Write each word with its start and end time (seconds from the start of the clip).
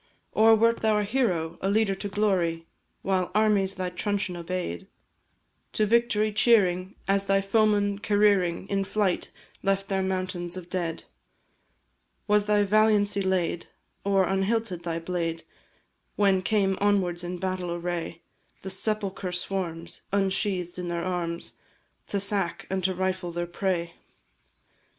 Or 0.31 0.55
wert 0.55 0.77
thou 0.79 0.97
a 0.97 1.03
hero, 1.03 1.59
a 1.61 1.69
leader 1.69 1.93
to 1.93 2.07
glory, 2.09 2.65
While 3.03 3.29
armies 3.35 3.75
thy 3.75 3.91
truncheon 3.91 4.35
obey'd; 4.35 4.87
To 5.73 5.85
victory 5.85 6.33
cheering, 6.33 6.95
as 7.07 7.25
thy 7.25 7.39
foemen 7.39 7.99
careering 7.99 8.67
In 8.67 8.83
flight, 8.83 9.29
left 9.61 9.89
their 9.89 10.01
mountains 10.01 10.57
of 10.57 10.71
dead? 10.71 11.03
Was 12.27 12.45
thy 12.47 12.63
valiancy 12.63 13.21
laid, 13.21 13.67
or 14.03 14.23
unhilted 14.27 14.81
thy 14.81 14.97
blade, 14.97 15.43
When 16.15 16.41
came 16.41 16.79
onwards 16.81 17.23
in 17.23 17.37
battle 17.37 17.71
array 17.71 18.23
The 18.63 18.71
sepulchre 18.71 19.31
swarms, 19.31 20.01
ensheathed 20.11 20.79
in 20.79 20.87
their 20.87 21.03
arms, 21.05 21.53
To 22.07 22.19
sack 22.19 22.65
and 22.71 22.83
to 22.85 22.95
rifle 22.95 23.31
their 23.31 23.45
prey? 23.45 23.93